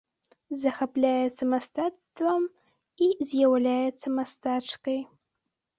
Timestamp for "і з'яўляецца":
3.09-4.07